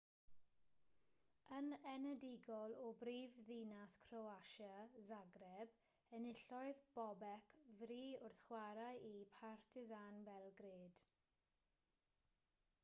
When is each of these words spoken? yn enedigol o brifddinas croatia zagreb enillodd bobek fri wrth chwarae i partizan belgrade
yn 1.55 1.65
enedigol 1.89 2.71
o 2.85 2.85
brifddinas 3.01 3.93
croatia 4.05 4.71
zagreb 5.09 5.75
enillodd 6.19 6.81
bobek 6.95 7.53
fri 7.81 7.97
wrth 8.29 8.39
chwarae 8.47 8.87
i 9.11 9.11
partizan 9.37 10.17
belgrade 10.31 11.05